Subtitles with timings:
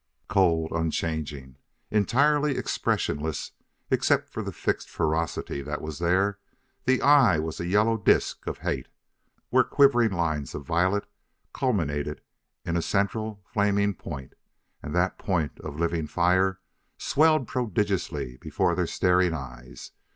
[0.27, 1.57] Cold, unchanging,
[1.91, 3.51] entirely expressionless
[3.91, 6.39] except for the fixed ferocity that was there,
[6.85, 8.87] the eye was a yellow disk of hate,
[9.51, 11.05] where quivering lines of violet
[11.53, 12.19] culminated
[12.65, 14.33] in a central, flaming point;
[14.81, 16.59] and that point of living fire
[16.97, 19.91] swelled prodigiously before their staring eyes.